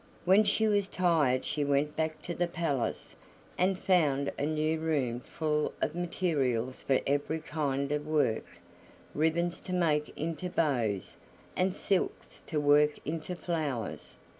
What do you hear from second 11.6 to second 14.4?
silks to work into flowers.